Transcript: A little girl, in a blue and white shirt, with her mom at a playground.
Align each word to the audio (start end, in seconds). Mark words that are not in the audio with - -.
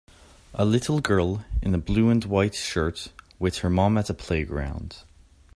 A 0.55 0.65
little 0.65 0.99
girl, 0.99 1.45
in 1.61 1.75
a 1.75 1.77
blue 1.77 2.09
and 2.09 2.25
white 2.25 2.55
shirt, 2.55 3.09
with 3.37 3.59
her 3.59 3.69
mom 3.69 3.99
at 3.99 4.09
a 4.09 4.15
playground. 4.15 5.03